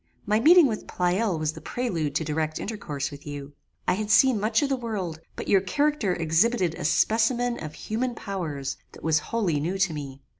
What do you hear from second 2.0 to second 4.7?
to direct intercourse with you. I had seen much of